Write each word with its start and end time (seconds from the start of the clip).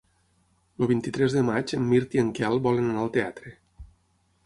El 0.83 0.89
vint-i-tres 0.91 1.35
de 1.37 1.45
maig 1.51 1.75
en 1.79 1.87
Mirt 1.91 2.19
i 2.19 2.25
en 2.25 2.35
Quel 2.41 2.61
volen 2.71 2.91
anar 2.91 3.07
al 3.07 3.15
teatre. 3.19 3.59